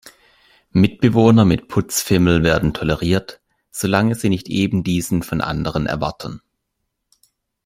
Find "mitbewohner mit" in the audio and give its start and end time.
0.71-1.67